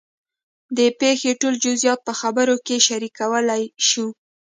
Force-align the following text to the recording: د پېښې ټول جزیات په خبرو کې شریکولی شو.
د 0.77 0.79
پېښې 0.99 1.31
ټول 1.41 1.53
جزیات 1.63 1.99
په 2.07 2.13
خبرو 2.21 2.55
کې 2.65 2.77
شریکولی 2.87 3.63
شو. 3.87 4.07